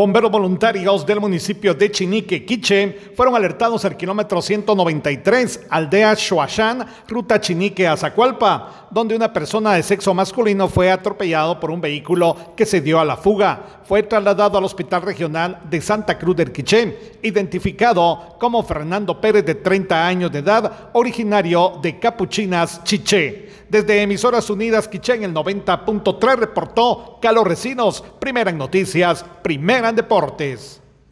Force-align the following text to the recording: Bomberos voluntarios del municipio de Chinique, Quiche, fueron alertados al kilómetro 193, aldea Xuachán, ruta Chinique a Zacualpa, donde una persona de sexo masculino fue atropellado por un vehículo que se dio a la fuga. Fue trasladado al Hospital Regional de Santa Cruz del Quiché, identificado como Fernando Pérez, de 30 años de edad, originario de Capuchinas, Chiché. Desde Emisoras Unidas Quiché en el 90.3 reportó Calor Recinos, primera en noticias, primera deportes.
Bomberos 0.00 0.30
voluntarios 0.30 1.04
del 1.04 1.20
municipio 1.20 1.74
de 1.74 1.90
Chinique, 1.90 2.46
Quiche, 2.46 3.12
fueron 3.14 3.36
alertados 3.36 3.84
al 3.84 3.98
kilómetro 3.98 4.40
193, 4.40 5.66
aldea 5.68 6.16
Xuachán, 6.16 6.86
ruta 7.06 7.38
Chinique 7.38 7.86
a 7.86 7.98
Zacualpa, 7.98 8.86
donde 8.90 9.14
una 9.14 9.30
persona 9.30 9.74
de 9.74 9.82
sexo 9.82 10.14
masculino 10.14 10.68
fue 10.68 10.90
atropellado 10.90 11.60
por 11.60 11.70
un 11.70 11.82
vehículo 11.82 12.34
que 12.56 12.64
se 12.64 12.80
dio 12.80 12.98
a 12.98 13.04
la 13.04 13.18
fuga. 13.18 13.82
Fue 13.84 14.02
trasladado 14.02 14.56
al 14.56 14.64
Hospital 14.64 15.02
Regional 15.02 15.58
de 15.68 15.82
Santa 15.82 16.16
Cruz 16.16 16.34
del 16.34 16.50
Quiché, 16.50 17.18
identificado 17.22 18.36
como 18.40 18.62
Fernando 18.62 19.20
Pérez, 19.20 19.44
de 19.44 19.56
30 19.56 20.06
años 20.06 20.32
de 20.32 20.38
edad, 20.38 20.88
originario 20.94 21.78
de 21.82 21.98
Capuchinas, 21.98 22.82
Chiché. 22.84 23.50
Desde 23.68 24.02
Emisoras 24.02 24.50
Unidas 24.50 24.88
Quiché 24.88 25.14
en 25.14 25.24
el 25.24 25.34
90.3 25.34 26.36
reportó 26.36 27.18
Calor 27.22 27.46
Recinos, 27.46 28.02
primera 28.18 28.50
en 28.50 28.58
noticias, 28.58 29.24
primera 29.42 29.89
deportes. 29.96 30.79